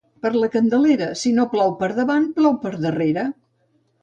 [0.25, 3.29] Per la Candelera, si no plou per davant plou, per darrere.